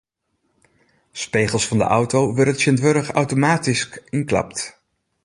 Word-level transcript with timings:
Spegels 1.21 1.63
fan 1.67 1.77
de 1.77 1.83
auto 1.97 2.19
wurde 2.35 2.55
tsjintwurdich 2.55 3.09
automatysk 3.21 3.91
ynklapt. 4.15 4.59